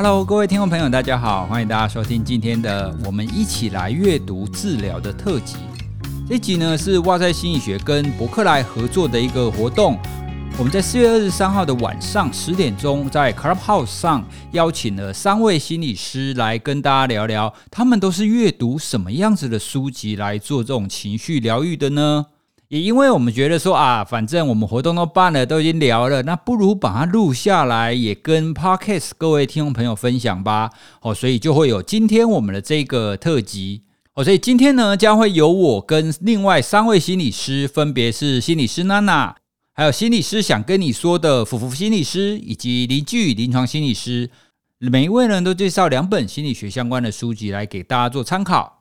[0.00, 5.56] Hello，各位听众朋友，大家好，欢迎大家收听今天的我们一起来阅读治疗的特辑。
[6.28, 9.98] 这集呢是哇塞心理学跟伯克莱合作的一个活动。
[10.56, 22.26] 我们在四月二十三号的晚上十点钟，在 Clubhouse 上邀请了三位心理师来跟大家聊聊，他们都是阅读什么样子的书籍来做这种情绪疗愈的呢？
[22.68, 30.70] 也因为我们觉得说啊，反正我们活动都办了，都已经聊了，那不如把它录下来，也跟 Podcast 各位听众朋友分享吧。
[31.00, 33.84] 哦，所以就会有今天我们的这个特辑。
[34.12, 39.34] 哦，所以今天呢，将会由我跟另外三位心理师，分别是心理师娜娜，
[39.72, 44.28] 还有心理师想跟你说的福福心理师，以及林居临床心理师，
[44.78, 48.77] 每一位呢都介绍两本心理学相关的书籍来给大家做参考。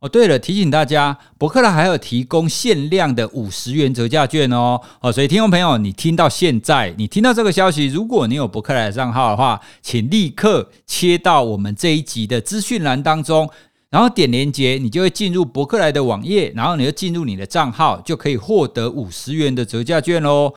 [0.00, 4.80] 哦，对了，提醒大家，博客来还有提供限量的五十元折价券哦。
[5.00, 13.50] 哦，所以听众朋友，你听到现在，你听到这个消息，如果你有博客来的账号的话，请立刻切到我们这一集的资讯栏当中，
[13.90, 20.54] 然后点连接，你就会进入博客来的网页，然后你就进入你的账号，就可以获得五十元的折价券喽。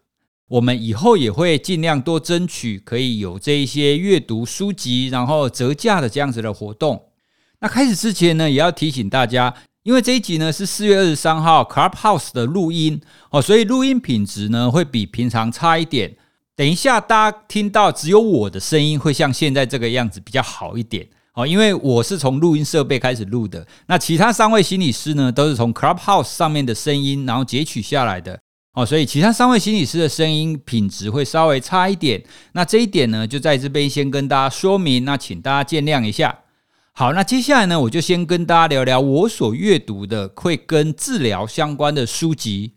[0.49, 7.01] 我们以后也会尽量多争取，可以有这一些阅读书籍，然后折价的这样子的活动。
[7.61, 16.15] 那开始之前呢，也要提醒大家，因为这一集呢是四月二十三号 Clubhouse 的录音哦，所以录音品质呢会比平常差一点。
[16.55, 23.65] 等一下大家听到只有我的声音会像现在这个样子比较好一点哦，因为我是从录音设备开始录的。
[23.85, 28.39] 那其他三位心理师呢都是从 Clubhouse 上面的声音然后截取下来的
[28.73, 32.23] 哦，所以其他三位心理师的声音品质会稍微差一点。
[32.53, 36.39] 那这一点呢就在这边先跟大家说明，那请大家见谅一下。
[37.01, 42.73] 好，那接下来呢，我就先跟大家聊聊我所阅读的会跟治疗相关的书籍。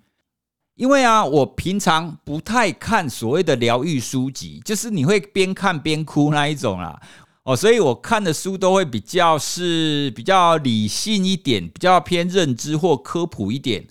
[0.77, 6.99] 因为啊，我平常不太看所谓的疗愈书籍，就是你会边看边哭那一种啦。
[7.43, 13.87] 哦，所以我看的书都会比较是比较理性一点，比较偏认知或科普一点。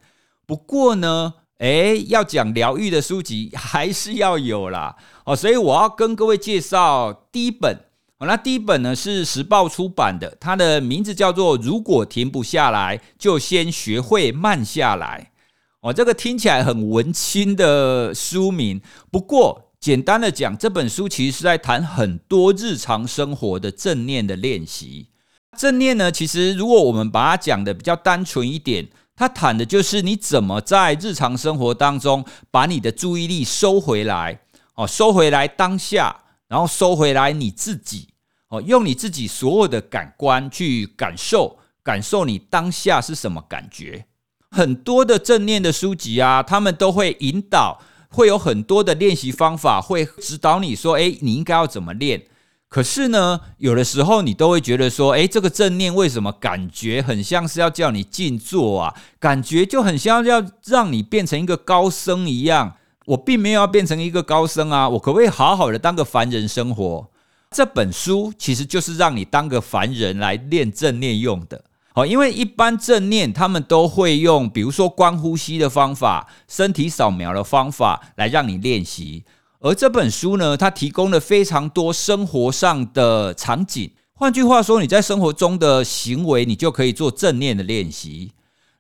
[0.48, 4.96] 不过呢，诶，要讲疗愈的书籍还是要有啦。
[5.26, 7.78] 哦，所以我要跟各位介绍第一本。
[8.26, 15.32] 那第一本呢是时报出版的，它的名字叫做《如果停不下来，就先学会慢下来》。
[15.82, 25.10] 哦，这个听起来很文青的书名，不过简单的讲，这本书其实是在谈很多日常生活的正念的练习。
[25.58, 34.40] 正念呢，其实如果我们把它讲的比较单纯一点，它谈的就是你怎么在日常生活当中把你的注意力收回来，
[34.76, 38.13] 哦，收回来当下，然后收回来你自己。
[38.54, 44.06] 哦，用你自己所有的感官去感受，感受你当下是什么感觉。
[44.52, 52.28] 很多的正念的书籍啊，他们都会引导，会有很多的练习方法，会指导你说，诶，你应该要怎么练。
[52.70, 58.94] 可是呢，有的时候你都会觉得说，诶，这个正念为什么感觉很像是要叫你静坐啊？
[59.20, 62.76] 感觉就很像要让你变成一个高僧一样。
[63.08, 67.10] 我并没有要变成一个高僧啊，我可不可以好好的当个凡人生活？
[67.54, 71.64] 这本书其实就是让你当个凡人来练正念用的。
[71.94, 79.24] 好，因为一般正念他们都会用，比如说观呼吸的方法、身体扫描的方法来让你练习。
[79.60, 83.92] 而这本书呢，它提供了非常多生活上的场景。
[84.16, 88.32] 换句话说，你在生活中的行为，你就可以做正念的练习。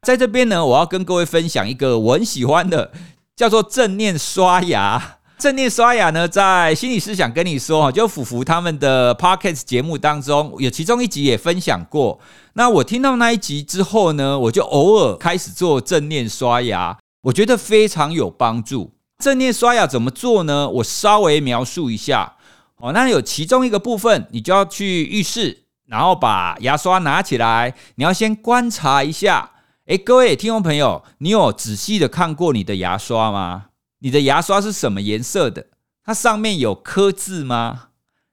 [0.01, 2.91] 在这边呢，我要跟各位分享一个我很喜欢的，
[3.35, 5.19] 叫做正念刷牙。
[5.37, 12.19] 正念刷牙呢，在心理师想跟你说，就福福他们的 Podcast 节目当中，有其中一集也分享过。
[12.53, 18.93] 那我听到那一集之后呢，我就偶尔开始做正念刷牙，我觉得非常有帮助。
[19.17, 20.69] 正念刷牙怎么做呢？
[20.69, 22.35] 我稍微描述一下。
[22.77, 29.51] 哦，那有其中一个部分，你就要去浴室，然后把牙刷拿起来，你要先观察一下。
[29.87, 33.65] 诶，各位听众朋友，你有仔细的看过你的牙刷吗？
[34.03, 35.67] 你的牙刷是什么颜色的？
[36.03, 37.87] 它上面有刻字吗？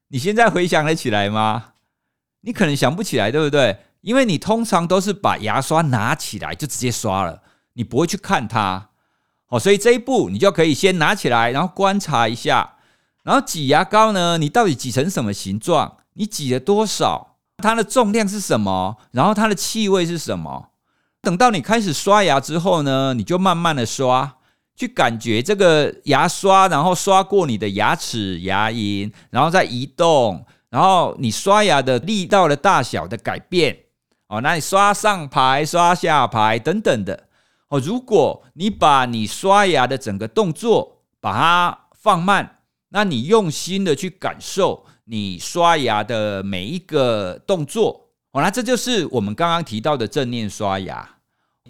[0.08, 1.74] 你现在回想得起来吗？
[2.40, 3.78] 你可能想不起来，对不对？
[4.00, 7.42] 因为你通常都是把牙刷拿起来就直接刷了，
[7.74, 8.88] 你不会去看它。
[9.46, 12.78] 哦，所以这一步你就可以先拿起来，然后观察一下，
[13.22, 15.98] 然后挤牙膏呢，你到底挤成什么形状？
[16.14, 17.36] 你挤了多少？
[17.58, 18.96] 它的重量是什么？
[19.12, 20.70] 然后它的气味是什么？
[21.22, 24.38] 等到你开始刷牙之后呢，你就慢慢的刷。
[24.80, 33.76] 去感觉这个牙刷，然后刷过你的牙齿、牙龈，然后再移动，然后你刷牙的力道的大小的改变
[34.28, 34.40] 哦。
[34.40, 37.24] 那你刷上排、刷下排等等的
[37.68, 37.78] 哦。
[37.78, 48.08] 如果你把你刷牙的整个动作把它放慢，那你用心的去感受你刷牙的每一个动作。
[48.32, 51.16] 好，那这就是我们刚刚提到的正念刷牙。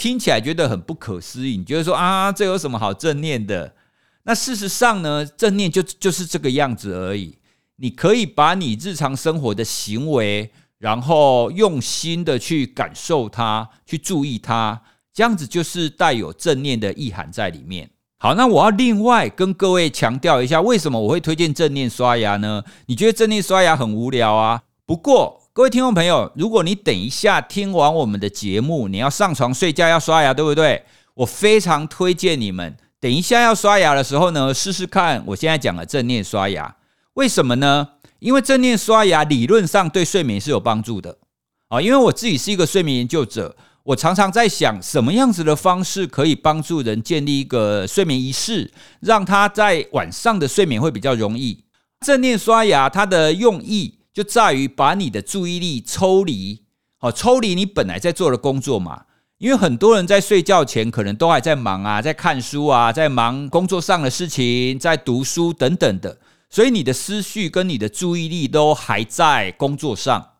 [0.00, 3.74] 听起来觉得很不可思议，你觉得说啊，这有什么好正念的？
[4.22, 7.36] 那事实上呢，正念就就是这个样子而已。
[7.76, 14.80] 你可以把你日常生活的行为，然后用心的去感受它，去注意它，
[15.12, 17.90] 这样子就是带有正念的意涵在里面。
[18.16, 22.64] 好，那我要另外跟各位强调一下，为什么我会推荐正念刷牙呢？
[22.86, 24.62] 你觉得正念刷牙很无聊啊？
[24.86, 30.84] 不过各位听众朋友，如果你等一下听完我们的节目，你要上床睡觉要刷牙，对不对？
[31.14, 36.76] 我非常推荐你们等一下要刷牙的时候呢，试试看我现在讲的正念刷牙。
[37.14, 37.88] 为什么呢？
[38.20, 41.18] 因为正念刷牙理论上对睡眠是有帮助的
[41.66, 41.80] 啊。
[41.80, 51.64] 因为我自己是一个睡眠研究者，我常常在想什么样子的方式可以帮助人建立一个睡眠仪式，让他在晚上的睡眠会比较容易。
[52.06, 56.64] 正念刷牙它的用意就在于把你的注意力抽离，
[56.98, 59.04] 好，抽离你本来在做的工作嘛。
[59.38, 66.18] 因为很多人在睡觉前可能都还在忙啊，在看书啊，在忙工作上的事情，在读书等等的。
[66.50, 70.32] 所以你的思绪跟你的注意力都还在工作上，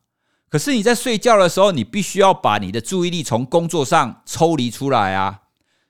[0.50, 5.41] 可是你在睡觉的时候，你必须要把你的注意力从工作上抽离出来啊。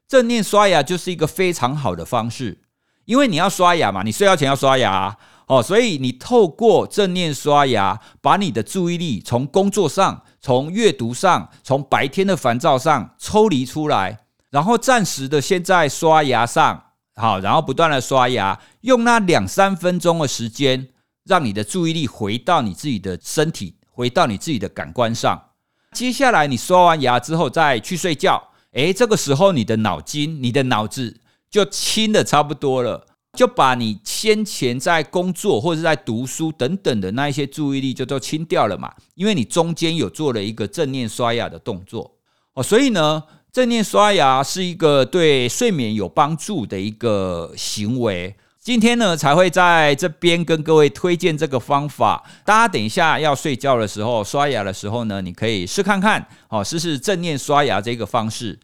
[0.06, 2.60] 正念刷牙就是一个非常好的方式，
[3.06, 5.18] 因为你要刷牙嘛，你睡觉前要刷牙
[5.50, 14.20] 哦，所以你透过正念刷牙，把你的注意力从工作上、从阅读上、从白天的烦躁上抽离出来，
[14.50, 16.84] 然后暂时的先在刷牙上。
[17.16, 20.86] 好，然后不断的刷牙，用那两三分钟的时间，
[21.24, 25.42] 让你的注意力回到你自己的身体，回到你自己的感官上。
[25.90, 28.40] 接下来你刷完牙之后再去睡觉，
[28.74, 31.20] 诶，这个时候你的脑筋、你的脑子
[31.50, 42.16] 就清的差不多了，就把你先前在工作或者在读书等等的那一些注意力就都清掉了嘛，因为你中间有做了一个正念刷牙的动作。
[42.54, 43.22] 哦，所以呢。
[43.52, 48.32] 正念刷牙是一个对睡眠有帮助的一个行为。
[48.60, 52.22] 今天呢，才会在这边跟各位推荐这个方法。
[52.44, 58.56] 大家等一下要睡觉的时候，刷牙的时候呢，你可以试看看，好，试试正念刷牙这个方式。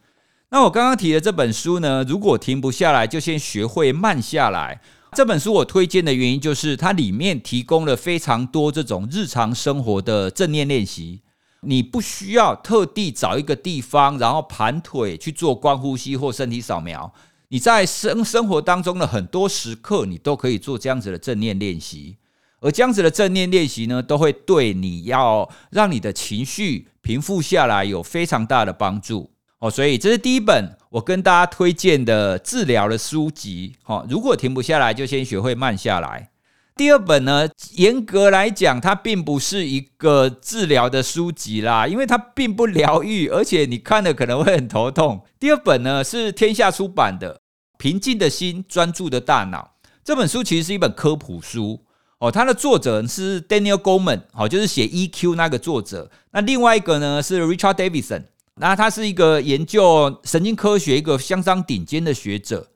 [0.50, 4.80] 那我刚刚提的这本书呢，如果停不下来，就先学会慢下来。
[5.12, 11.22] 这本书我推荐的原因就是它里面提供了非常多这种日常生活的正念练习。
[11.62, 17.12] 你不需要特地找一个地方，然后盘腿去做观呼吸或身体扫描。
[17.48, 22.18] 你在生生活当中的很多时刻，你都可以做这样子的正念练习。
[22.60, 29.70] 而这样子的正念练习呢，都会对你要让你的情绪平复下来有非常大的帮助哦。
[29.70, 33.74] 所以这是第一本我跟大家推荐的治疗的书籍。
[33.84, 36.30] 哦，如果停不下来，就先学会慢下来。
[36.76, 45.24] 第二本呢，严格来讲，它并不是一个治疗的书籍啦，因为它并不疗愈，而且你看了可能会很头痛。
[45.40, 47.34] 第二本呢是天下出版的
[47.78, 51.82] 《平静的心，专注的大脑》这本书，其实是一本科普书
[52.18, 52.30] 哦。
[52.30, 56.10] 它的作者是 Daniel Goleman，好，就是写 EQ 那个作者。
[56.32, 58.24] 那另外一个呢是 Richard Davidson，
[58.58, 62.68] 那他是一个研究神经科学一个相当顶尖的学者。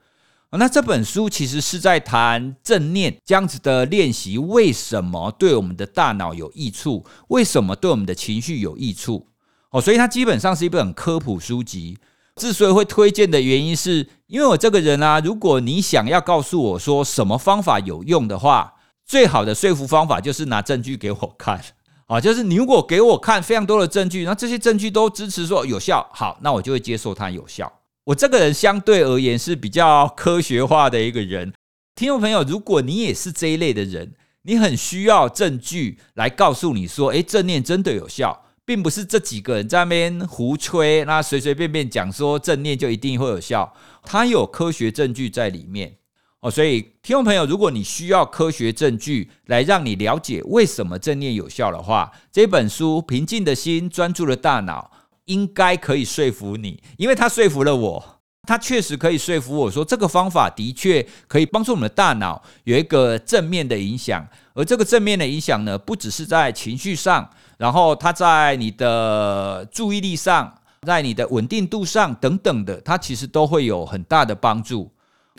[0.52, 7.06] 那这本书其实是在谈正念这样子的练习，为什么对我们的大脑有益处？
[7.28, 9.28] 为什么对我们的情绪有益处？
[9.70, 11.96] 哦，所以它基本上是一本科普书籍。
[12.36, 18.74] 之所以会推荐的原因，是因为我这个人啊，如果你想要告诉我说什么方法有用的话，
[19.06, 21.62] 最好的说服方法就是拿证据给我看
[22.10, 27.72] 啊，就是你如果给我看非常多的证据，那这些证据都支持说有效，好，那我就会接受它有效。
[28.02, 31.52] 我这个人相对而言是比较科学化的一个人，
[31.94, 45.94] 听众朋友，如果你也是这一类的人，你很需要证据来告诉你说，诶，正念真的有效，并不是这几个人在那边胡吹，那随随便便讲说正念就一定会有效，它有科学证据在里面
[46.40, 46.50] 哦。
[46.50, 54.90] 所以，听众朋友，如果你需要科学证据来让你了解为什么正念有效的话，这本书《平静的心，专注的大脑》。
[55.26, 70.52] 应该可以说服你，因为他说服了我，他确实可以说服我说这个方法的确可以帮助我们的大脑有一个正面的影响，而这个正面的影响呢，不只是在情绪上，然后它在你的注意力上，
[70.84, 74.90] 在你的稳定度上等等的，它其实都会有很大的帮助。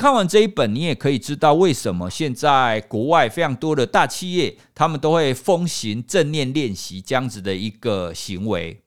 [0.02, 8.82] 看完这一本，你也可以知道为什么现在国外非常多的大企业，他们都会风行正念练习这样子的一个行为。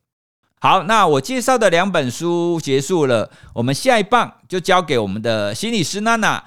[0.60, 6.42] 好，那我介绍的两本书结束了，我们下一棒就交给我们的心理师娜娜。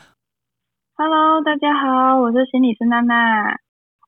[0.98, 3.56] Hello，大家好，我是心理师娜娜。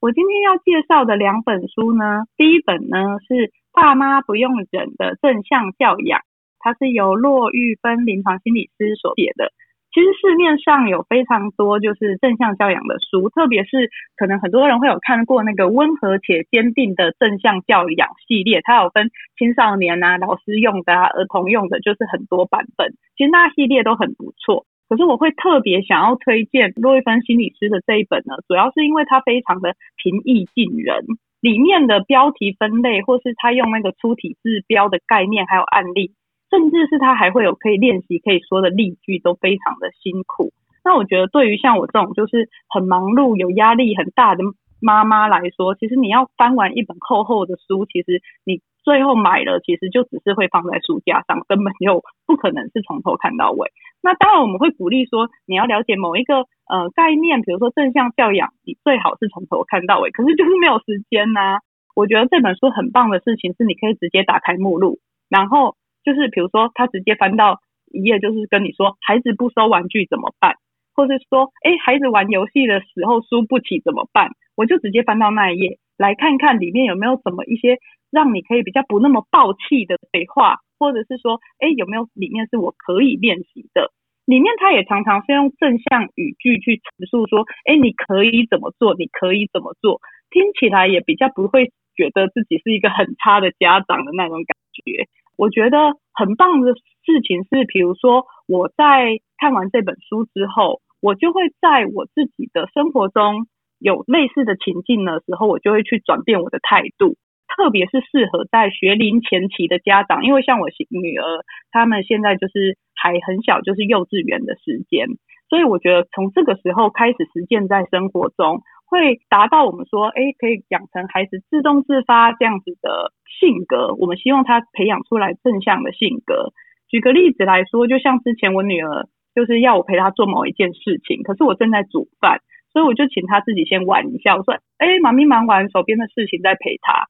[0.02, 3.34] 我今天要介绍的两本书呢，第一本呢是
[3.72, 6.20] 《爸妈不用忍的正向教养》，
[6.60, 9.54] 它是由骆玉芬临床心理师所写的。
[9.92, 22.94] 其实市面上有非常多就是正向教养的书，特别是可能很多人会有看过那个温和且坚定的正向教养系列，它有分青少年啊、老师用的啊、儿童用的，就是很多版本。
[23.18, 24.66] 其实那系列都很不错。
[24.88, 31.06] 可是我会特别想要推荐骆郁芬心理师的这一本呢，主要是因为它非常的平易近人，
[31.42, 36.14] 里面的标题分类或是他用那个粗体字标的概念还有案例。
[36.50, 40.52] 甚至是他还会有可以练习可以说的例句，都非常的辛苦。
[40.84, 44.44] 那我觉得对于像我这种就是很忙碌、有压力很大的
[44.82, 53.70] 妈妈来说，其实你要翻完一本厚厚的书，其实你最后买了，其实就只是会放在书架上，根本就不可能是从头看到尾。
[54.02, 60.10] 那当然我们会鼓励说，你要了解某一个呃概念，比如说正向教养，你最好是从头看到尾。
[60.12, 61.60] 可是就是没有时间呐、
[61.94, 64.98] 我觉得这本书很棒的事情是，你可以直接打开目录，
[65.30, 65.76] 然后。
[66.04, 67.60] 就是比如说，他直接翻到
[67.92, 70.56] 一页，就是跟你说，孩子不收玩具怎么办？
[70.96, 74.32] 或者说，哎，孩子玩游戏的时候输不起怎么办？
[74.56, 77.78] 我就直接翻到那一页，来看看里面有没有什么一些
[78.12, 83.92] 让你可以比较不那么爆气的对话，或者是说，哎，有没有里面是我可以练习的？
[84.26, 88.94] 里面他也常常是用正向语句去陈述说，哎，你可以怎么做？
[88.96, 90.02] 你可以怎么做？
[90.30, 95.08] 听起来也比较不会觉得自己是一个很差的家长的那种感觉。
[95.40, 103.48] 我觉得很棒的事情是，比如说我在看完这本书之后，我就会在我自己的生活中
[103.80, 107.16] 有类似的情境的时候，我就会去转变我的态度。
[107.56, 111.24] 特别是适合在学龄前期的家长，因为像我女儿，
[111.72, 115.08] 他们现在就是还很小，就是幼稚园的时间，
[115.48, 118.62] 所以我觉得从这个时候开始实践在生活中。
[118.90, 123.94] 会达到我们说，哎，可以养成孩子自动自发这样子的性格。
[123.96, 126.52] 我们希望他培养出来正向的性格。
[126.90, 132.42] 举个例子来说，就像之前我女儿就是要我陪她做某一件事情，可是我正在煮饭，
[132.74, 134.36] 所以我就请她自己先玩一下。
[134.36, 137.06] 我说，哎，妈咪忙完手边的事情再陪她。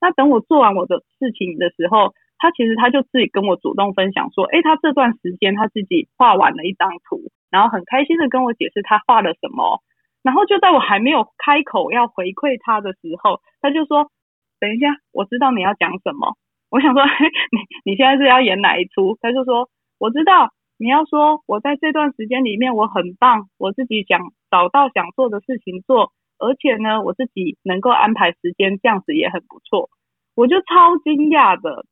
[0.00, 9.82] 那等我做完我的事情的时候，她其实她就自己跟我主动分享说，哎，她这段时间她自己画完了一张图，然后很开心的跟我解释她画了什么。
[10.24, 14.10] 然后就在我还没有开口要回馈他的时候，他就说
[14.58, 16.34] ：“等一下，我知道你要讲什么。”
[16.72, 17.04] 我想说
[17.52, 19.68] ：“你你现在是要演哪一出？”他就说
[20.00, 29.90] ：“我知道你要说，我在这段时间里面我很棒，我自己想找到想做的事情做，而且呢，我自己能够安排时间，这样子也很不错。”
[30.34, 31.84] 我就超惊讶的。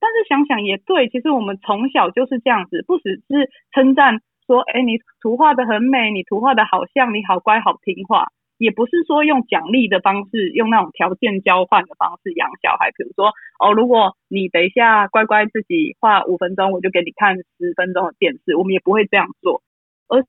[0.00, 4.20] 但是想想也对，其实我们从小就是这样子，不只是称赞。
[4.46, 12.90] 说，哎，你图画的很美，你图画的好像，你好乖，好听话，也不是说用奖励的方式，用那种条件交换的方式养小孩。
[12.96, 18.56] 比如说，哦，如果你等一下乖乖自己画五分钟，我就给你看十分钟的电视。
[18.56, 19.62] 我们也不会这样做，
[20.08, 20.28] 而是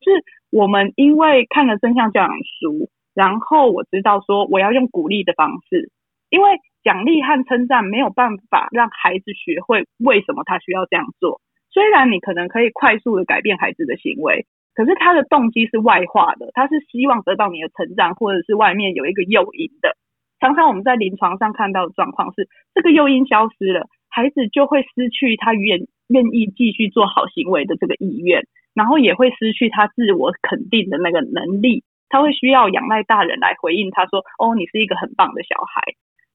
[0.51, 5.91] 我们因为看了正向教养书，然后我知道说我要用鼓励的方式，
[6.29, 6.49] 因为
[6.83, 11.41] 奖励和称赞没有办法让孩子学会为什么他需要这样做。
[11.75, 19.91] 虽然你可能可以快速的改变孩子的行为，可是他的动机是外化的，他是希望得到你的成长，或者是外面有一个诱因的。
[20.39, 35.81] 常常我们在临床上看到的状况是，这个诱因消失了，孩子就会失去他愿愿意继续做好行为的这个意愿，然后也会失去他自我肯定的那个能力，他会需要仰赖大人来回应他说：“哦，你是一个很棒的小孩。”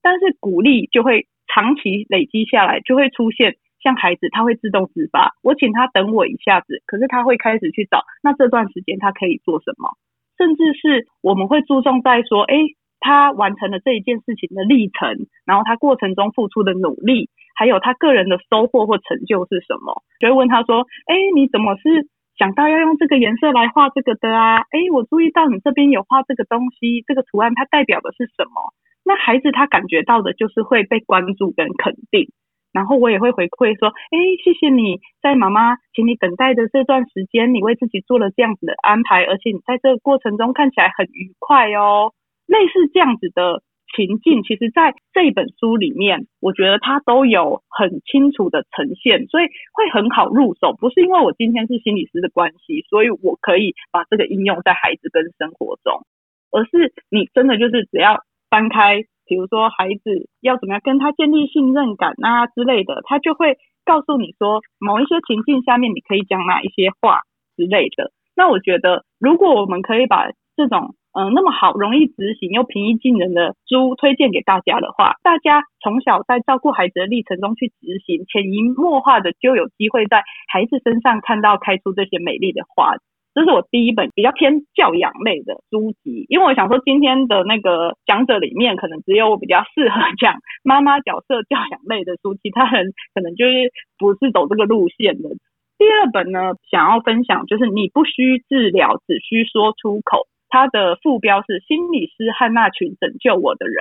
[0.03, 3.55] 但是鼓励就会长期累积下来，就会出现。
[3.83, 5.33] 像孩子，他会自动自发。
[5.43, 8.03] 我请他等我一下子，可是他会开始去找。
[8.23, 9.97] 那这段时间他可以做什么？
[10.37, 12.55] 甚至是我们会注重在说，哎，
[12.99, 20.03] 他完成了这一件事情的历程，然后他过程中付出的努力，还有他个人的收获或成就是什么？
[20.19, 22.07] 就会问他说，哎，你怎么是
[22.37, 24.57] 想到要用这个颜色来画这个的啊？
[24.57, 28.73] 哎，我注意到你这边有画这个东西，这个图案它代表的是什么？
[29.03, 32.29] 那孩子他感觉到的就是会被关注跟肯定。
[32.71, 42.13] 然后我也会回馈说，哎，谢谢你在妈妈请你等待的这段时间，你为自己做了这样子的安排，而且你在这个过程中看起来很愉快哦。
[42.47, 43.63] 类似这样子的
[43.95, 50.73] 情境，其实在这本书里面，我觉得它都有很清楚的呈现，所以会很好入手。
[50.79, 56.05] 不是因为我今天是心理师的关系，所以我可以把这个应用在孩子跟生活中，
[56.51, 59.03] 而是你真的就是只要翻开。
[59.25, 67.21] 比如说，孩子要怎么样跟他建立信任感啊之类的，他就会告诉你说，某一些情境下面你可以讲哪一些话
[67.55, 68.11] 之类的。
[68.35, 82.95] 那我觉得，如果我们可以把这种嗯、那么好，容易执行又平易近人的书推荐给大家的话，大家从小在照顾孩子的历程中去执行，潜移默化的就有机会在孩子身上看到开出这些美丽的花。
[83.33, 95.29] 这是我第一本比较偏教养类的书籍，因为我想说今天的那个讲者里面，可能只有我比较适合讲妈妈角色教养类的书，其他人可能就是不是走这个路线的。
[95.77, 100.27] 第二本呢，想要分享就是你不需治疗，只需说出口。
[100.49, 103.77] 它的副标是心理师和那群拯救我的人。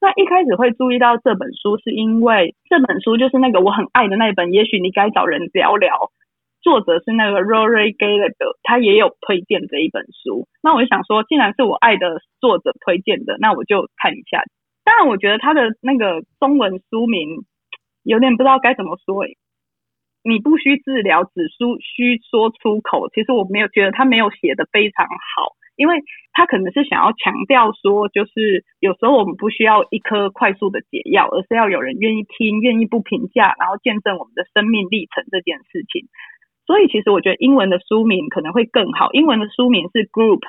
[0.00, 6.12] 那一开始会注意到这本书，是因为这本书就是那个我很爱的那本，也许你该找人聊聊。
[6.64, 10.48] 作者是那个 Rory Gallagher，他也有推荐这一本书。
[10.62, 14.42] 那我就想说，既然是我爱的作者推荐的，那我就看一下。
[14.82, 17.44] 当然，我觉得他的那个中文书名
[18.02, 19.26] 有点不知道该怎么说。
[20.26, 21.48] 你不需治疗，只
[21.80, 23.10] 需说出口。
[23.10, 26.00] 其实我没有觉得他没有写得非常好，因为
[26.32, 36.08] 他可能是想要强调说，就是有时候我们不需要一颗快速的解药，而是要有人愿意听，愿意不评价，然后见证我们的生命历程这件事情。
[36.66, 39.12] 所以其实我觉得英文的书名可能会更好。
[39.12, 40.40] 英文的书名是 Group，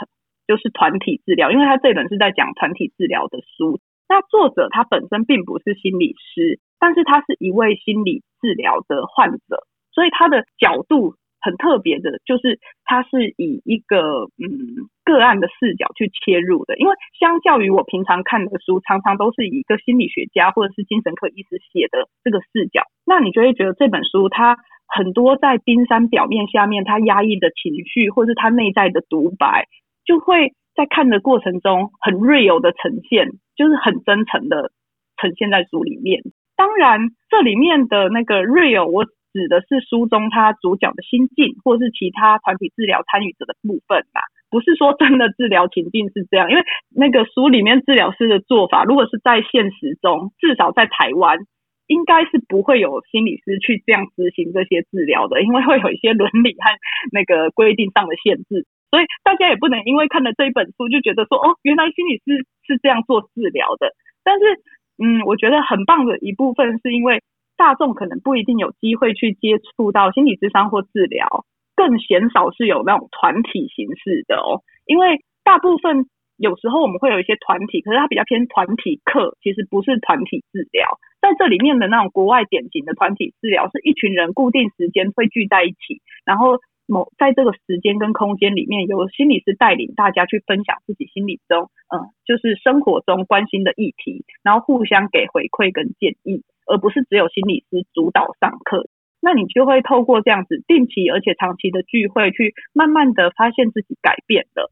[0.47, 3.79] 就是团体治疗，因为他这本是在讲团体治疗的书。
[4.07, 16.77] 那作者他本身并不是心理师，但是他是一位心理治疗的患者，所以他的角度很特别的，就是他是以一个嗯个案的视角去切入的。
[16.77, 24.57] 因为相较于我平常看的书，常常都是以一个心理学家或者是精神科医师写的这个视角，那你就会觉得这本书它。
[24.87, 29.67] 很多在冰山表面下面，他压抑的情绪，或是他内在的独白，
[30.05, 34.71] 就会在看的过程中很 real 的呈现，就是很真诚的
[35.17, 36.21] 呈现在书里面。
[36.55, 46.63] 当然，这里面的那个 real，我指的是书中他主角的心境，或是其他团体治疗参与者的部分啦，不是说真的治疗情境是这样，因为
[46.95, 51.39] 那个书里面治疗师的做法，如果是在现实中，至少在台湾。
[51.87, 56.65] 应该是不会有心理师去这样执行这些治疗的，因为会有一些伦理和
[57.11, 63.93] 那个规定上的限制，所以大家也不能因为看了这一本书就觉得说，哦，原来心理师是这样做治疗的。
[64.23, 64.45] 但是，
[64.97, 67.21] 嗯，我觉得很棒的一部分是因为
[67.55, 71.45] 大众可能不一定有机会去接触到心理咨商或治疗，
[71.75, 76.09] 更鲜少是有那种团体形式的哦，因为大部分。
[76.37, 80.99] 有时候我们会有一些团体，可是它比较偏团体课，其实不是团体治疗。
[81.21, 98.87] 在这里面的那种国外典型的团体治疗，是一群人固定时间会聚在一起，然后某在这个时间跟空间里面，由心理师带领大家去分享自己心理中，嗯，就是生活中关心的议题，然后互相给回馈跟建议，而不是只有心理师主导上课。
[99.19, 104.69] 那你就会透过这样子定期而且长期的聚会，去慢慢的发现自己改变了。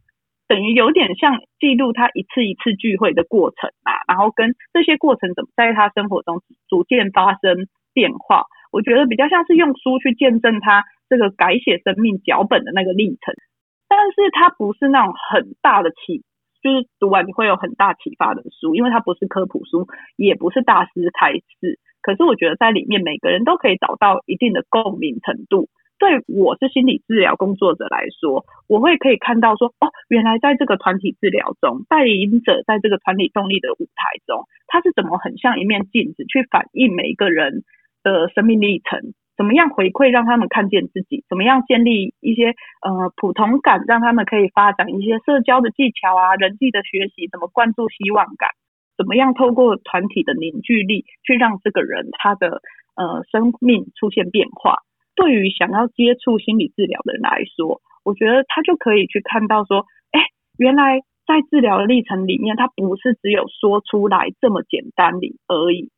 [0.54, 13.34] 等于有点像记录他一次一次聚会的过程啊，然后跟这些过程怎么在他生活中逐渐发生变化，我觉得比较像是用书去见证他这个改写生命脚本的那个历程，
[13.90, 16.22] 但是它不是那种很大的启，
[16.62, 19.88] 就是读完你会有很大启发的书，因为它不是科普书，
[20.18, 25.68] 也不是大师开示，可是我觉得在里面每个人都可以找到一定的共鸣程度。
[26.04, 37.64] 对我是心理治疗工作者来说，我会可以看到说，哦，原来在这个团体治疗中，带领者在这个团体动力的舞台中，他是怎么很像一面镜子去反映每一个人
[38.04, 42.50] 的生命历程，怎么样回馈让他们看见自己，怎么样建立一些
[42.82, 48.50] 呃普通感，让他们可以发展一些社交的技巧啊，人际的学习，怎么灌注希望感，
[48.98, 52.62] 怎么样透过团体的凝聚力去让这个人他的
[52.98, 54.80] 呃生命出现变化。
[55.16, 60.20] 对于想要接触心理治疗的人来说，我觉得他就可以去看到说，哎，
[60.58, 65.90] 原来在治疗的历程里面，他不是只有说出来这么简单的而已。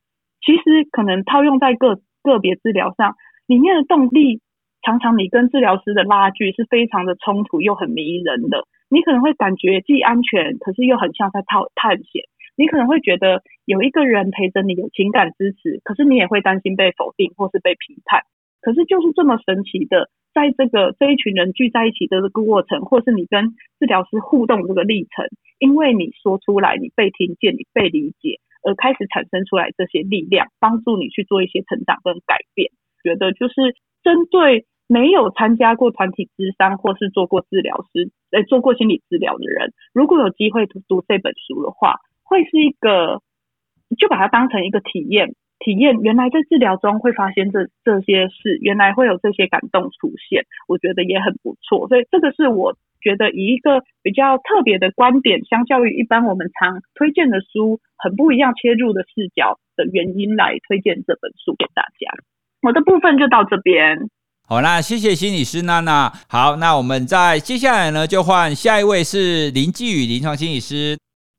[0.46, 3.16] 其实可能套用在个个别治疗上，
[3.48, 4.42] 里面的动力，
[4.84, 8.68] 常常你跟治疗师的拉锯是非常的冲突又很迷人的。
[8.90, 12.24] 你可能会感觉既安全，可是又很像在探探险。
[12.56, 18.22] 你可能会觉得有一个人陪着你，有情感支持，可是你也会担心被否定或是被批判。
[18.66, 32.72] 可是就是这么神奇的，在这个这一群人聚在一起的这个过程，或是你跟治疗师互动这个历程，因为你说出来，你被听见，你被理解，而开始产生出来这些力量，帮助你去做一些成长跟改变。
[33.04, 33.54] 觉得就是
[34.02, 43.22] 针对没有参加过团体咨商或是做过治疗师，呃，做过心理治疗的人，如果有机会读读这本书的话，会是一个，
[44.00, 45.36] 就把它当成一个体验。
[45.60, 51.88] 体验原来在治疗中会发现这这些事，原来会有这些感动出现，我觉得也很不错。
[51.88, 62.12] 所以这个是我觉得以一个比较特别的观点，相较于一般我们常推荐的书，很不一样切入的视角的原因来推荐这本书给大家。
[62.62, 64.10] 我的部分就到这边。
[64.48, 66.12] 好，那谢谢心理师娜娜。
[66.30, 70.98] 好，那我们在接下来呢，就换下一位是林继宇临床心理师。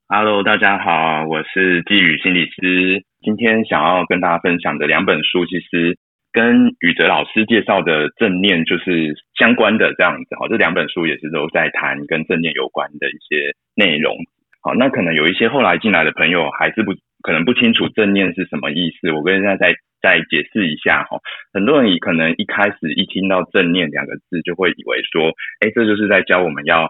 [0.08, 3.04] Hello，大家好，我是继宇心理师。
[3.26, 5.98] 今天想要跟大家分享的两本书，其实
[6.30, 10.36] 跟宇哲老师介绍的正念就是相关的这样子。
[10.38, 14.14] 好，这两本书也是都在谈跟正念有关的一些内容。
[14.62, 21.18] 好，那可能有一些后来进来的朋友还是不可能不清楚正念是什么意思，我跟大家再再解释一下哈。
[21.52, 26.88] 很多人可能一开始一听到正念两个字，就会以为说，哎，这就是在教我们要。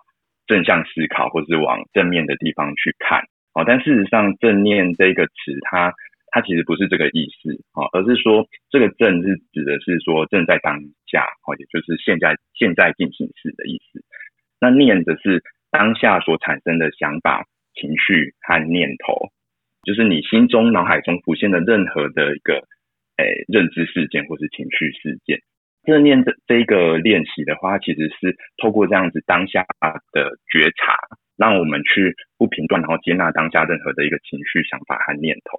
[0.49, 3.19] 正向思考，或是往正面的地方去看，
[3.53, 5.93] 哦，但事实上，正念这个词，它
[6.37, 10.77] 它其实不是这个意思，哦，而是说这个正是指的是说正在当
[11.09, 14.05] 下，哦，也就是现在现在进行时的意思。
[14.61, 19.33] 那念的是当下所产生的想法、情绪和念头，
[19.85, 22.61] 就是你心中脑海中浮现的任何的一个
[23.17, 25.41] 诶认知事件或是情绪事件。
[25.85, 29.65] 正念这这一个练习的话，其实是透过这样子当下
[30.13, 31.01] 的觉察，
[31.39, 35.57] 让我们去不评断，然后接纳当下任何的一个情绪、想法和念头。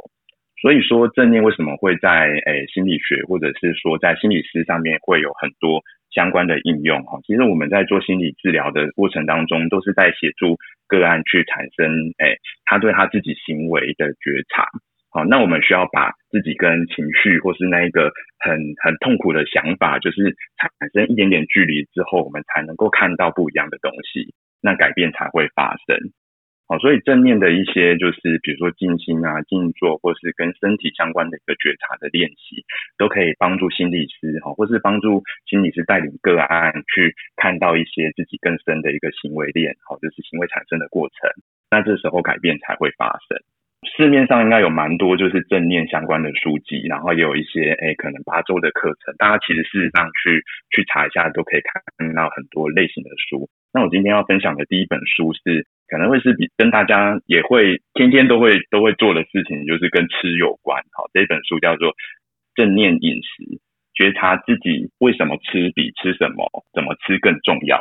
[0.61, 7.19] 所以说，正念为什么会在诶心理学或者是说在心理师上面会有很多相关的应用哈？
[7.25, 11.85] 其实我们在做心理治疗的过程当中，都是在协助个案去产生
[12.17, 14.65] 诶他对他自己行为的觉察。
[15.09, 25.97] 好，那我们需要把自己跟情绪，或是那一个很很痛苦的想法，就是产生一点点距离之后，我们才能够看到不一样的东西，那改变才会发生。
[26.67, 32.65] 好，所以正念的一些就是，比如说静心啊、静坐，或是跟身体相关的一个觉察的练习，
[32.97, 41.31] 都可以帮助心理师哈，或是帮助心理师带领个案去看到一些自己更深的一个行为链，好，就是行为产生的过程。
[41.71, 43.39] 那这时候改变才会发生。
[43.95, 50.43] 市面上应该有蛮多就是正念相关的书籍，然后也有一些诶可能八周的课程，大家其实事实上去
[50.75, 53.47] 去查一下都可以看到很多类型的书。
[53.71, 60.83] 那我今天要分享的第一本书是可能会是比跟大家也会天天都会都会做的事情，就是跟吃有关。
[60.91, 61.91] 好，这本书叫做
[62.55, 63.59] 《正念饮食：
[63.93, 67.77] 觉察自己为什么吃比吃什么怎么吃更重要》。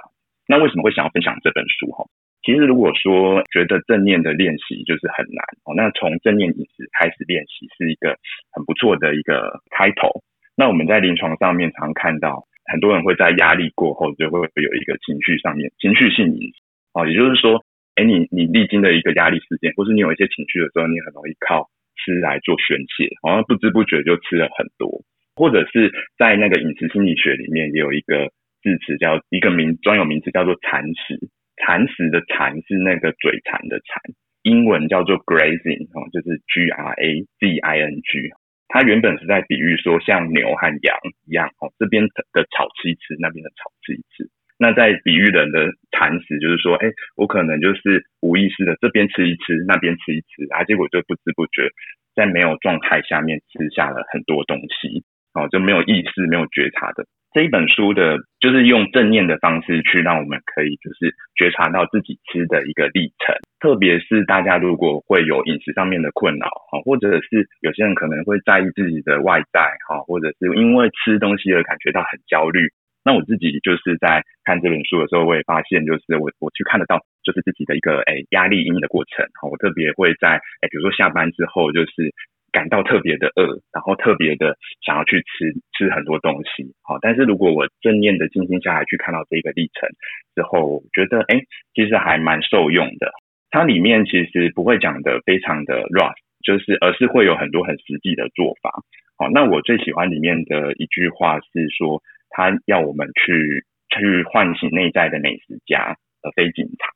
[0.48, 1.90] 那为什么会想要分享这本书？
[1.90, 2.04] 哈？
[2.42, 8.16] 其实，如果说觉得正念的练习就是很难哦，那从正念饮食开始练习是一个
[8.52, 10.22] 很不错的一个开头。
[10.54, 16.62] 那我们在临床上面常看到，很多人会在压力过后就会有一个情绪上面情绪性饮食
[16.94, 17.64] 哦，也就是说，
[17.96, 25.02] 哎，你你历经的一个压力事件，或是你有一些情绪的时候，你很容易靠吃来做宣泄，好像不知不觉就吃了很多，
[25.34, 28.30] 或者是在那个饮食心理学里面也有一个
[28.62, 31.18] 字词叫一个名专有名词叫做蚕食。
[31.56, 33.96] 蚕食的蚕是那个嘴馋的馋，
[34.42, 38.28] 英文叫做 grazing 哦，就是 G R A Z I N G。
[38.68, 42.04] 它原本是在比喻说，像牛和羊一样哦，这边
[42.34, 44.28] 的草吃一吃，那边的草吃一吃。
[44.58, 51.68] 那在比喻人的馋食，就是说，哎，我可能就是无意识的这边吃一吃，那边吃一吃，啊，结果就不知不觉
[52.14, 57.04] 在没有状态下面吃下了很多东西，哦，就没有意识、没有觉察的。
[57.34, 72.70] 这一本书的，就是用正念的方式去让我们可以就是觉察到自己吃的一个历程，特别是大家如果会有饮食上面的困扰哈，或者是有些人可能会在意自己的外在哈，或者是因为吃东西而感觉到很焦虑。
[73.06, 82.10] 那我自己就是在看这本书的时候，我也发现就是我我去看得到就是自己的一个诶压力阴影的过程哈，我特别会在诶比如说下班之后就是。
[82.52, 89.86] 感到特别的饿，然后特别的想要去吃吃很多东西，好，但是如果我正念的静心下来去看到这个历程
[90.34, 93.12] 之后，我觉得诶，其实还蛮受用的。
[93.50, 98.72] 它里面其实不会讲的非常的 rush，就是而是会有很多很实际的做法。
[99.18, 106.92] 好，那我最喜欢里面的一句话是说，他要我们去去唤醒内在的美食家，而非警察。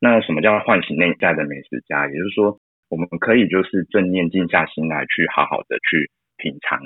[0.00, 2.06] 那什么叫唤醒内在的美食家？
[2.08, 2.58] 也就是说。
[2.88, 6.78] 我们可以就是正念静下心来，去好好的去品尝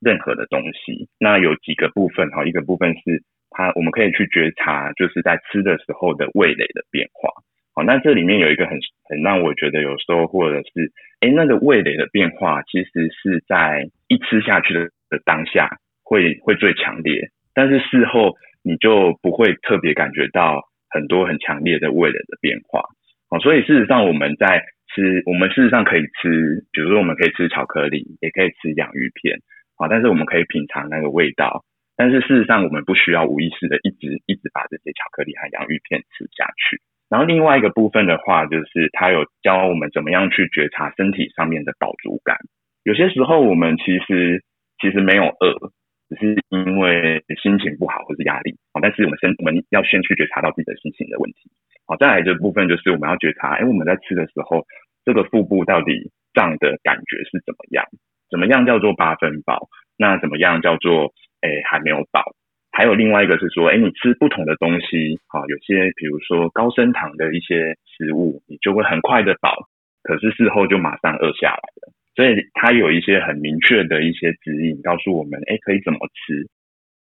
[0.00, 1.08] 任何的东西。
[1.18, 7.28] 那有几个部分哈，一个部分是它，我们可以去觉察，就是在吃的时候的味蕾的变化。
[7.74, 8.78] 好，那这里面有一个很
[9.10, 22.82] 很让我觉得有时候或者是，诶，那个味蕾的变化，其实是在一吃下去的当下会会最强烈，但是事后你就不会特别感觉到很多很强烈的味蕾的变化。
[23.30, 29.38] 哦，所以事实上我们在吃，我们事实上可以吃，比如说我们可以吃巧克力，也可以吃洋芋片，
[29.76, 31.64] 啊，但是我们可以品尝那个味道。
[31.96, 36.80] 但是事实上，我们不需要无意识的一直一直把这些巧克力和洋芋片吃下去。
[37.10, 42.36] 然后另外一个部分的话，就是他有教我们怎么样去觉察身体上面的饱足感。
[42.84, 44.44] 有些时候我们其实
[44.80, 45.72] 其实没有饿，
[46.08, 48.56] 只是因为心情不好或是压力。
[48.80, 51.50] 但是我们先我们要先去觉察到自己的心情的问题。
[51.86, 54.64] 好，再来这部分就是我们要觉察，哎，我们在吃的时候，
[55.04, 57.84] 这个腹部到底胀的感觉是怎么样？
[58.30, 59.68] 怎么样叫做八分饱？
[59.96, 62.22] 那怎么样叫做哎还没有饱？
[62.70, 69.66] 还有另外一个是说，哎，你吃不同的东西，好，有些比如说高升糖的一些食物，你就会很快的饱，
[70.02, 71.92] 可是事后就马上饿下来了。
[72.18, 76.50] 所以它有一些很明确的一些指引，告诉我们，哎，可以怎么吃。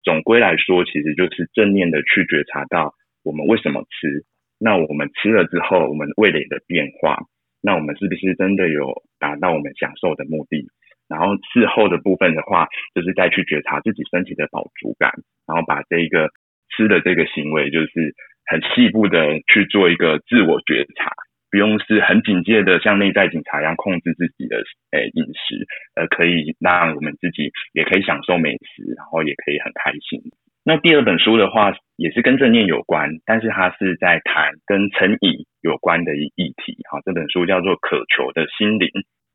[0.04, 2.92] 总归来说，其实就是正念的去觉察到
[3.24, 4.26] 我们为什么吃。
[4.58, 7.16] 那我们吃了之后，我们味蕾的变化，
[7.62, 10.68] 那我们是不是真的有达到我们享受的目的？
[11.08, 15.10] 然后事后的部分的话，就是再去觉察自己身体的饱足感，
[15.48, 16.28] 然后把这一个
[16.76, 18.12] 吃的这个行为，就是
[18.44, 21.08] 很细部的去做一个自我觉察，
[21.50, 30.20] 不用是很警戒的像内在警察一样控制自己的诶饮食，呃，可以让我们自己也可以享受美食，然后也可以很开心。
[30.64, 36.76] 那第二本书的话，也是跟正念有关，但是它是在谈跟成瘾有关的一议题。
[36.90, 38.88] 哈，这本书叫做《渴求的心灵》。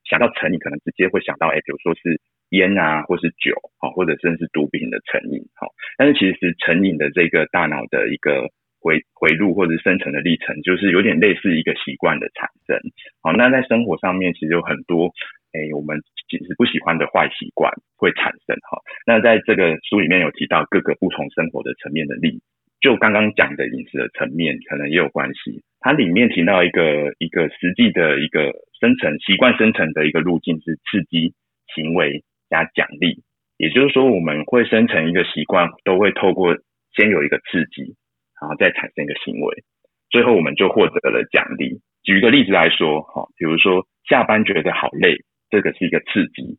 [0.03, 2.19] 想到成瘾，可能直接会想到，诶，比如说是
[2.49, 3.55] 烟啊，或是酒，
[3.95, 5.39] 或者甚至是毒品的成瘾。
[5.55, 8.49] 好，但是其实成瘾的这个大脑的一个
[8.81, 12.77] 回回路或者生成的历程，就是有点类似一个习惯的产生。
[13.21, 15.13] 好，那在生活上面，其实有很多。
[15.53, 18.79] 诶，我们其实不喜欢的坏习惯会产生哈。
[19.05, 22.41] 那在这个书里面有提到各个不同生活的层面的例子，
[22.79, 25.61] 就刚刚讲的饮食的层面，可能也有关系。
[25.81, 31.33] 它里面提到一个一个实际的一个生成习惯生成的一个路径是刺激
[31.75, 33.21] 行为加奖励，
[33.57, 36.55] 也就是说，我们会生成一个习惯，都会透过
[36.95, 37.93] 先有一个刺激，
[38.41, 39.63] 然后再产生一个行为，
[40.09, 41.79] 最后我们就获得了奖励。
[42.03, 45.15] 举一个例子来说，哈，比如说下班觉得好累。
[45.51, 46.57] 这个是一个刺激，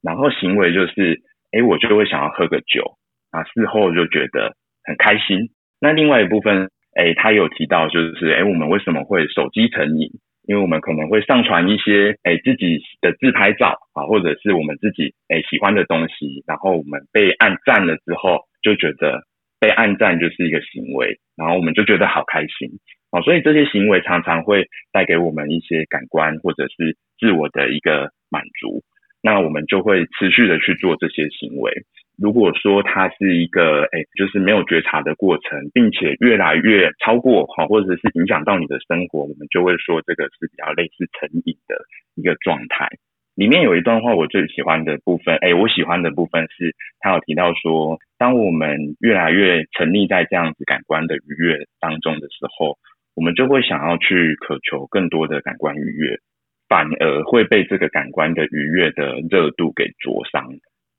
[0.00, 2.94] 然后行为就是，哎，我就会想要喝个酒，
[3.32, 5.50] 啊，事后就觉得很开心。
[5.80, 10.08] 那另外一部分，哎，他有提到就是，哎，我们为什么会手机成瘾？
[10.46, 19.24] 因为我们可能会上传一些，哎，自己的自拍照啊，或者是我们自己，哎，喜欢的东西，然后我们被按赞了之后，就觉得
[19.60, 22.70] 被暗赞就是一个行为，然后我们就觉得好开心。
[23.10, 28.82] 哦，所以这些行为常常会带给我们一些感官或者是自我的一个满足，
[29.22, 31.72] 那我们就会持续的去做这些行为。
[32.20, 41.76] 如果说它是一个诶，就是没有觉察的过程，并且越来越超过哈，或者是影响到你的生活，我们就会说这个是比较类似成瘾的
[42.16, 42.88] 一个状态。
[43.38, 52.76] 里面有一段话我最喜欢的部分，诶，我喜欢的部分是他有提到说，当我们越来越沉溺在这样子感官的愉悦当中的时候。
[53.18, 56.20] 我们就会想要去渴求更多的感官愉悦，
[56.68, 60.46] 反而会被这个感官的愉悦的热度给灼伤。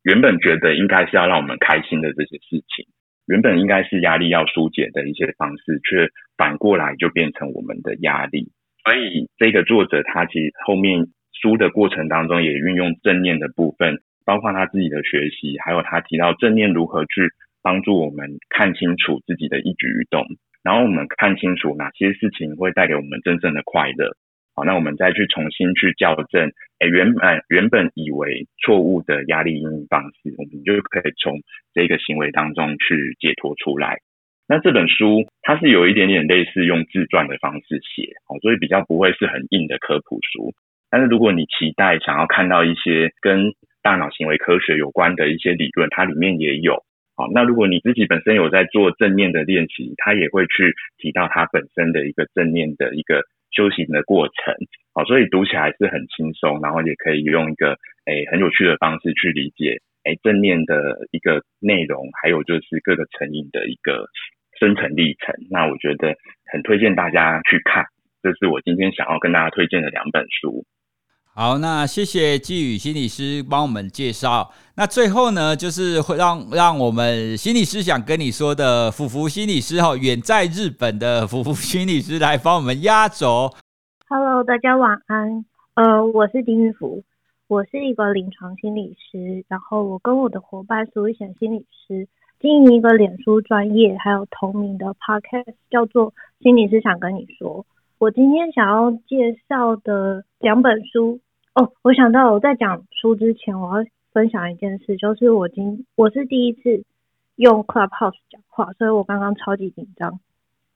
[0.03, 2.85] 原本觉得应该是要让我们开心的这些事情，
[3.25, 8.51] 原本应该是压力要疏解的一些方式，却反过来就变成我们的压力。
[8.83, 11.07] 所以这个作者他其实后面
[11.41, 17.29] 书的过程当中也运用正念的部分，包括他自己的学习，还有他提到正念如何去
[17.61, 20.25] 帮助我们看清楚自己的一举一动。
[20.61, 24.11] 然后我们看清楚哪些事情会带给我们真正的快乐，
[24.53, 31.39] 好，那我们再去重新去校正，哎，原本原本以为错误的压力应用方式，我们就可以从
[31.73, 33.99] 这个行为当中去解脱出来。
[34.49, 40.53] 那这本书它是有一点点类似用自传的方式写，好，所以比较不会是很硬的科普书。
[40.89, 46.83] 但是如果你期待想要看到一些跟大脑行为科学有关的一些理论，它里面也有。
[47.15, 54.55] 好，那如果你自己本身有在做正念的练习，它也会去提到它本身的一个正念的一个修行的过程。
[54.93, 64.07] 好，所以读起来是很轻松，然后也可以用一个诶、很有趣的方式去理解诶、正念的一个内容，还有就是各个成瘾的一个
[64.59, 65.35] 生成历程。
[65.51, 66.15] 那我觉得
[66.51, 67.85] 很推荐大家去看，
[68.23, 70.65] 这是我今天想要跟大家推荐的两本书。
[71.41, 74.51] 好，那谢谢季宇心理师帮我们介绍。
[74.75, 83.53] 那最后呢，就是会让让我们心理师想跟你说的，福福心理师哈，远在日本的福福心理师来帮我们压轴。
[84.09, 85.45] Hello，大家晚安。
[85.75, 87.03] 呃，我是丁玉福，
[87.47, 92.09] 我是一个临床心理师，然后我跟我的伙伴苏一贤心理师
[92.41, 97.65] 经营一个脸书专业，还有同名的 Podcast，叫做心理师想跟你说。
[97.97, 101.21] 我今天想要介绍的两本书。
[101.59, 106.85] 哦，我想到我在讲书之前，我要分享一件事，就是我今我是第一次
[107.35, 110.21] 用 Clubhouse 讲话，所以我刚刚超级紧张。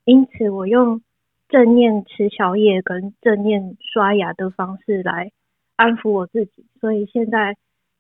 [0.04, 1.02] 因此我用
[1.48, 5.32] 正念吃宵夜跟正念刷牙的方式来
[5.78, 7.56] 安抚我自己，所以现在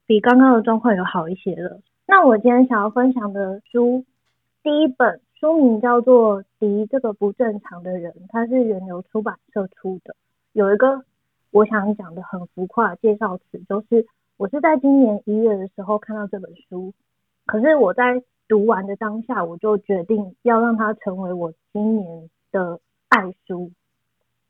[0.05, 1.79] 比刚刚的状况有好一些了。
[2.05, 4.03] 那我今天想要分享的书，
[4.61, 10.13] 第一本书名叫做《敌这个不正常的人》，它是远流出版社出的。
[10.51, 11.05] 有一个
[11.53, 16.91] 我想讲的很浮夸的介绍词，就是我是在今年一月的时候看到这本书，
[17.45, 23.69] 可是我在读完的当下，我就决定要让它成为我今年的爱书。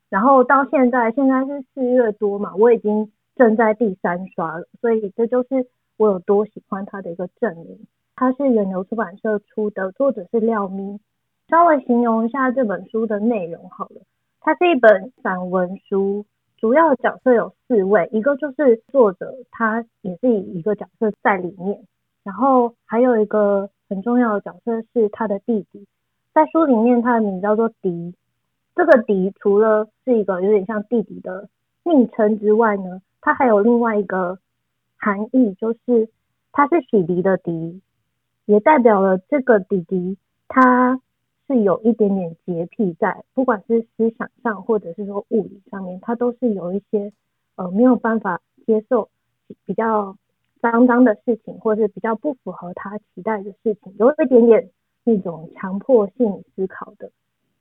[0.08, 7.86] 然后到现在，现在是四月多嘛，我已经正在第三刷了，所以这就是我有多喜欢它的一个证明。
[8.16, 11.02] 它是远流出版社出的，作者是廖咪。
[11.50, 14.02] 稍微形容一下这本书的内容好了，
[14.40, 16.26] 它是一本散文书，
[16.64, 21.84] 主要的角色有四位，一个就是作者，他也是以一个角色在里面，
[22.24, 25.86] 然后还有一个很重要的角色是他的弟弟，
[26.34, 28.16] 在书里面他的名叫做迪。
[28.78, 31.50] 这个迪除了是一个有点像弟弟的
[31.84, 34.40] 昵称之外呢，他还有另外一个
[34.96, 36.08] 含义，就是
[36.54, 37.82] 他是洗涤的涤，
[38.46, 41.02] 也代表了这个弟弟他
[41.48, 47.12] 是有一点点洁癖在，不管是思想上或者是说物理上面，他都是有一些
[47.56, 49.10] 呃没有办法接受
[49.66, 50.18] 比较
[50.62, 54.70] 脏脏的事情，或者是比较不符合他期待的事情，有一点点
[55.04, 57.12] 那种强迫性思考的。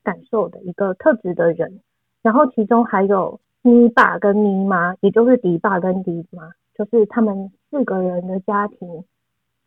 [0.04, 1.80] 感受的一个特质的人，
[2.22, 9.04] 然后其中还有咪爸跟咪妈，也就是迪爸跟迪妈，就是他们四个人的家庭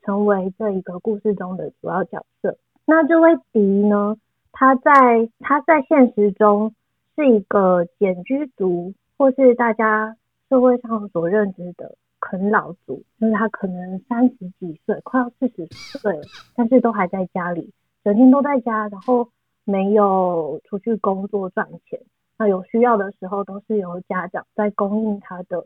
[0.04, 2.58] 成为这一个故事中的主要角色。
[2.86, 4.18] 那这位迪呢，
[4.52, 6.74] 他在他在现实中
[7.16, 10.16] 是一个茧居族，或是大家
[10.50, 16.20] 社会上所认知的啃老族，就是他可能三十几岁，快要四十岁，
[16.56, 17.72] 但是都还在家里，
[18.04, 19.30] 整天都在家，然后。
[19.68, 22.00] 没有出去工作赚钱，
[22.38, 25.66] 那有需要的时候都是由家长在供应他的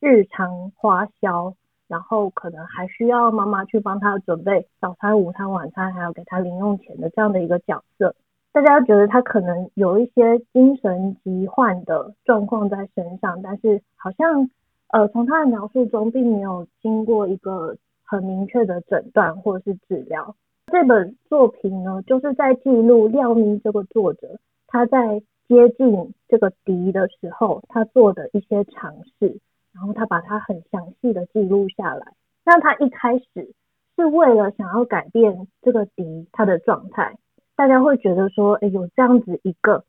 [0.00, 1.54] 日常花销，
[1.88, 8.14] 然后可能还需要妈妈去帮他准备早餐、午餐、晚餐，还要给他零用钱的这样的一个角色。
[8.52, 14.48] 大家觉得他可能有一些精神疾患的状况在身上，但是好像
[14.88, 20.34] 呃从他的描述中并没有经过一个很明确的诊断或者是治疗。
[20.68, 29.38] 这本作品呢，就是在记录廖咪这个作者他在接近这个敌的时候，他做的一些尝试，
[29.76, 32.14] 然后他把它很详细的记录下来。
[32.46, 33.52] 那他一开始
[33.94, 37.14] 是为了想要改变这个敌他的状态，
[37.54, 39.84] 大家会觉得说，哎，有这样子一个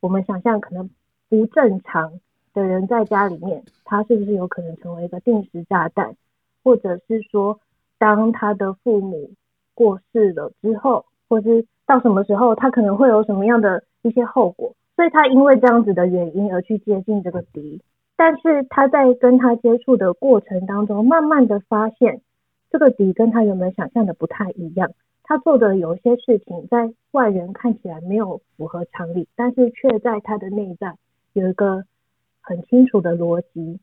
[0.00, 0.88] 我们想象可能
[1.28, 2.20] 不正常
[2.52, 6.14] 的人在家里面，他是不是有可能成为一个定时炸弹，
[6.62, 7.58] 或者是说，
[7.98, 9.30] 当他的父母
[9.74, 17.80] 过世了之后，或是到什么时候，他可能会有什么样的一些后果，所以他因为这样子的原因而去接近这个敌，
[18.16, 22.20] 但是他在跟他接触的过程当中，慢慢的发现
[22.70, 30.96] 这个底跟他原本想象的不太一样，他做的有些事情在外人看起来没有符合常理，但是却在他的内在
[31.32, 31.84] 有一个
[32.40, 33.78] 很清楚的逻辑，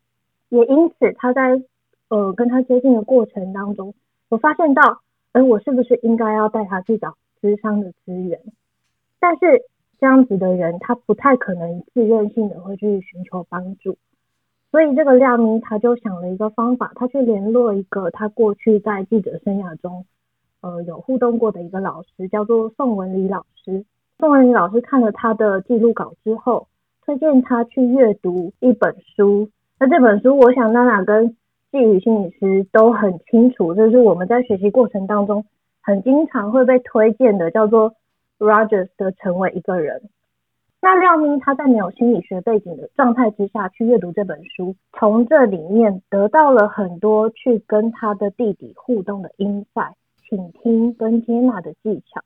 [0.49, 1.61] 也因此他在
[2.09, 3.93] 呃跟他接近的过程当中，
[4.29, 5.01] 我发现到。
[5.33, 8.37] 而我是不是应该要带他去找咨商的资源？
[9.17, 9.63] 但是
[9.97, 13.95] 这样子的人，他不太可能自愿性的会去寻求帮助。
[14.71, 20.05] 所以这个廖咪他就想了一个方法，他去联络一个他过去在记者生涯中，
[20.62, 23.84] 呃，有互动过的一个老师，叫做宋文礼老师。
[24.17, 26.67] 宋文礼老师看了他的记录稿之后，
[27.03, 29.49] 推荐他去阅读一本书。
[29.77, 31.36] 那这本书，我想娜娜跟
[31.71, 35.43] 季宇心理师都很清楚，这是我们在学习过程当中
[35.81, 37.93] 很经常会被推荐的，叫做
[38.39, 40.03] Rogers 的成为一个人。
[40.83, 49.93] 那廖咪他在没有心理学背景的状态之下去阅读这本书，从这里面得到了很多去跟他的弟弟互动的 insight、
[50.27, 52.21] 倾听跟接纳的技巧。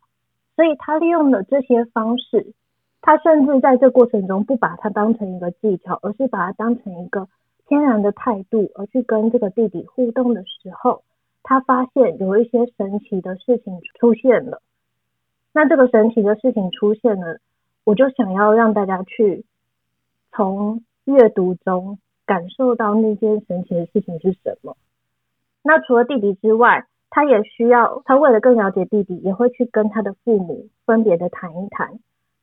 [0.56, 2.54] 所以他利用了这些方式，
[3.02, 7.28] 他甚至在这过程中不把它当成一个技巧，而是把它当成一个。
[7.68, 11.02] 天然的态度，而去跟这个弟弟互动的时候，
[11.42, 14.62] 他发现有一些神奇的事情出现了。
[15.52, 17.40] 那这个神奇的事情出现了，
[17.86, 19.46] 我就想要让大家去
[20.34, 24.76] 从阅读中感受到那件神奇的事情是什么。
[25.64, 32.00] 那除了弟弟之外，他也需要，他为了更了解弟弟，也会去跟他的父母分别的谈一谈。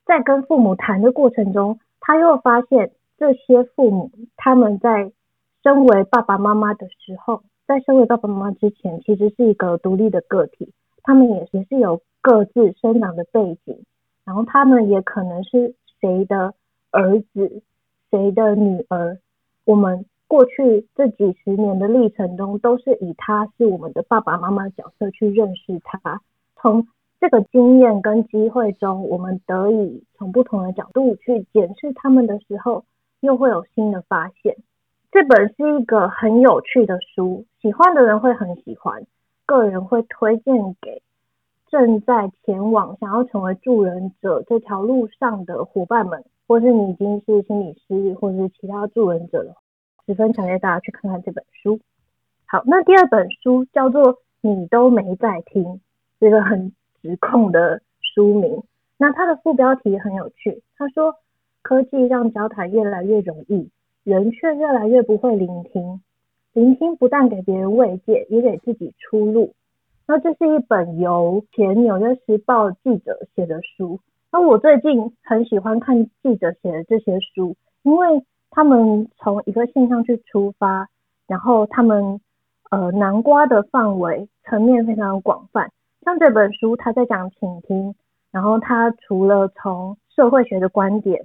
[0.07, 2.93] 在跟父母谈的过程中，他又发现。
[3.18, 5.12] 这些父母他们在
[5.62, 10.72] 身为爸爸妈妈的时候，在身为爸爸妈妈之前，其实是一个独立的个体，
[11.05, 13.84] 他们也也是有各自生长的背景，
[14.24, 16.54] 然后他们也可能是谁的
[16.90, 17.62] 儿子、
[18.10, 19.18] 谁的女儿。
[19.64, 26.20] 我们过去这几十年的历程中，都是以他是我们的爸爸妈妈角色去认识他。
[26.56, 26.86] 从
[27.20, 32.84] 这个经验跟机会中，我们得以从不同的角度去检视他们的时候，
[33.20, 34.56] 又会有新的发现。
[35.10, 39.04] 这本是一个很有趣的书，喜欢的人会很喜欢，
[39.46, 41.02] 个人会推荐给
[41.72, 49.54] 正在前往想要成为助人者这条路上的伙伴们，或是你已经是心理师，或者是其他助人者了，
[50.04, 51.80] 十分强烈大家去看看这本书。
[52.44, 55.64] 好，那第二本书叫做《你都没在听》，
[56.20, 58.62] 这个很直控的书名。
[58.98, 61.16] 那它的副标题很有趣，他说。
[61.64, 63.70] 科技让交谈越来越容易，
[64.02, 66.02] 人却越来越不会聆听。
[66.52, 69.54] 聆听不但给别人慰藉，也给自己出路。
[70.12, 73.98] 那这是一本由前《纽约时报》记者写的书。
[74.30, 80.86] 那我最近很喜欢看记者写的这些书，因为他们从一个现象去出发，
[81.26, 82.20] 然后他们
[82.70, 85.70] 呃南瓜的范围层面非常广泛。
[86.04, 87.94] 像这本书，他在讲倾听，
[88.30, 91.24] 然后他除了从社会学的观点。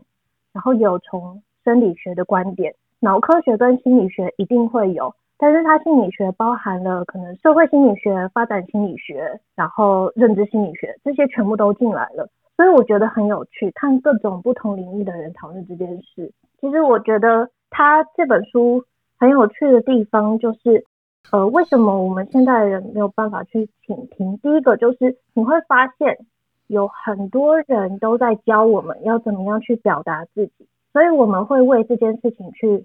[0.53, 16.31] 然后有从生理学的观点，脑科学跟心理学一定会有，但是它心理学包含了可能社会心理学、发展心理学，然后认知心理学这些全部都进来了，所以我觉得很有趣，看各种不同领域的人讨论这件事。
[16.59, 18.83] 其实我觉得他这本书
[19.17, 20.85] 很有趣的地方就是，
[21.31, 24.38] 呃，为什么我们现在的人没有办法去倾听？
[24.39, 26.17] 第一个就是你会发现。
[26.69, 32.83] 有很多人都在教我们要怎么样去表达自己，所以我们会为这件事情去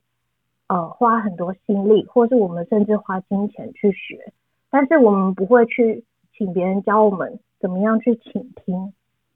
[0.73, 4.33] 呃花很多心力，或是我们甚至花金钱去学，
[4.71, 6.03] 但是我们不会去
[6.35, 8.95] 请别人教我们怎么样去倾听。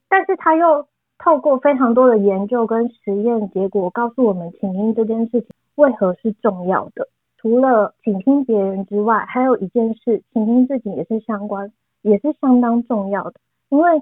[0.09, 0.87] 但是他又
[1.19, 7.07] 透过非常多的研究跟实验结果，告诉我们倾听这件事情为何是重要的。
[7.37, 11.71] 除了倾听别人之外，还有一件事，倾听自己也是相关，
[12.01, 13.35] 也是相当重要的，
[13.69, 14.01] 因为。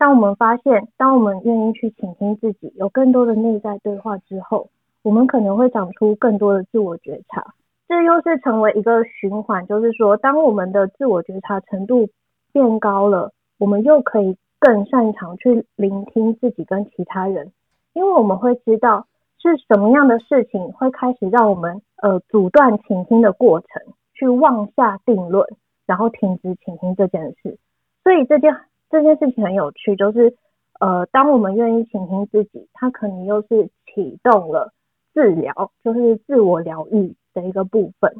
[0.00, 4.70] 当我们发现，当我们愿意去倾听自己，有更多的内在对话之后，
[5.08, 7.54] 我们可能会长出更多的自我觉察。
[7.88, 12.10] 这又是成为一个循环，就是说，当我们的自我觉察程度
[12.52, 17.52] 变高了，我们又可以更擅长去聆听自己跟其他人，
[17.94, 19.06] 因为我们会知道
[19.40, 23.82] 是什么样的事情会开始让我们呃阻断倾听的过程，
[24.12, 25.48] 去妄下定论，
[25.86, 27.56] 然后停止倾听这件事。
[28.04, 28.54] 所以这件。
[28.90, 30.34] 这件事情很有趣，就是，
[30.80, 34.72] 呃，当我们愿意倾听自己，它可能又是启动了
[35.18, 38.14] 治疗，就是自我疗愈的一个部分。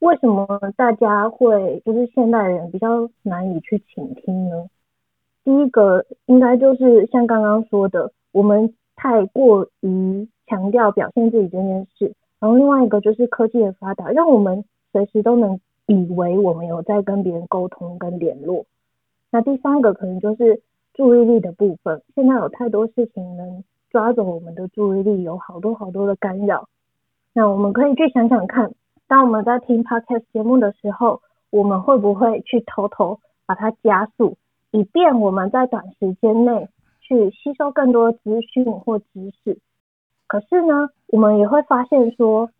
[0.00, 4.68] 为什么大家会就是现代人比较难以去倾听呢？
[5.42, 14.62] 第一个应该就是像刚刚说的，我们太过于强调表现自己这件事，然后另外一个就是科技的发达，让我们
[14.92, 18.66] 随时都能以为我们有在跟别人沟通跟联络。
[19.30, 20.60] 那第三个可能就是
[20.92, 26.68] 注意力的部分，现在有太多事情能抓走我们的注意力，有好多好多的干扰。
[27.32, 28.72] 那我们可以去想想看，
[29.06, 31.20] 当我们在听 podcast 节目的时候，
[31.50, 34.36] 我们会不会去偷偷把它加速，
[34.70, 36.68] 以便我们在短时间内
[37.00, 39.58] 去吸收更多资讯或知识？
[40.26, 42.50] 可是呢，我们也会发现说，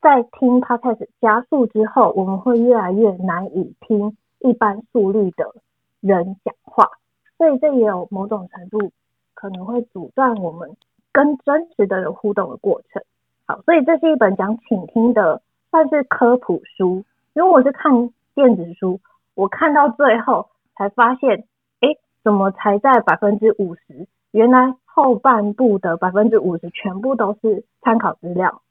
[0.00, 5.54] 在听 podcast 加速之后，我们会越来越难以听一般速率的。
[6.02, 6.88] 人讲话，
[7.36, 8.92] 所以这也有某种程度
[9.36, 10.76] 可能会阻断我们
[11.12, 13.00] 跟真实的人互动的过程。
[13.46, 17.04] 好，所以这是一本讲倾听的，算是科普书。
[17.34, 17.92] 因为我是看
[18.34, 18.98] 电子书，
[19.34, 21.44] 我看到最后才发现，
[21.82, 24.08] 诶，怎么才在百分之五十？
[24.32, 28.62] 原来后半部的百分之五十全部都是参考资料，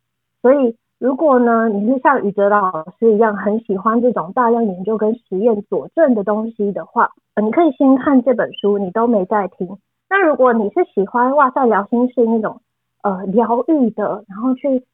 [0.41, 0.75] 所以。
[0.97, 7.11] 如果呢，你是像宇哲老师一样很喜欢这种大量研究跟实验佐证的东西的话，
[7.43, 9.77] 你可以先看这本书，你都没在听。
[10.09, 12.61] 那如果你是喜欢哇塞聊心事那种
[13.01, 14.85] 呃疗愈的，然后去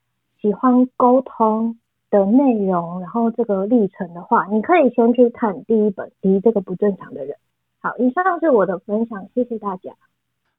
[0.41, 1.78] 喜欢沟通
[2.09, 7.36] 的内容，然后这个历程的话，你可以先去看第一本《敌这个不正常的人》。
[7.80, 9.91] 好，以上是我的分享，谢谢大家。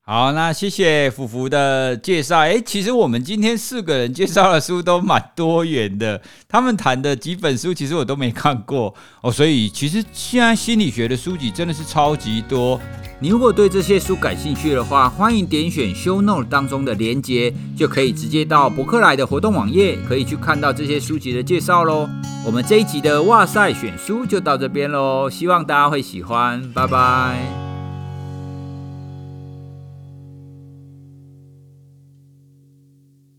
[0.05, 2.41] 好，那谢谢福福的介绍。
[2.41, 12.81] 哎，其实我们今天四个人介绍的书都蛮多元的，他们谈的几本书其实我都没看过哦，所以其实现在心理学的书籍真的是超级多。
[13.21, 22.11] 你如果对这些书感兴趣的话，欢迎点选 Show Note 当中的连接，就可以直接到博客来的活动网页，可以去看到这些书籍的介绍喽。
[22.45, 27.62] 我们这一集的哇塞选书就到这边喽，希望大家会喜欢，拜拜。